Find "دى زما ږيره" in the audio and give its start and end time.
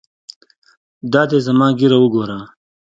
1.29-1.97